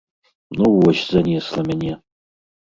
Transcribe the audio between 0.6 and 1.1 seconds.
вось,